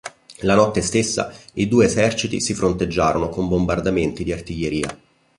[0.39, 4.99] La notte stessa i due eserciti si fronteggiarono con bombardamenti di artiglieria.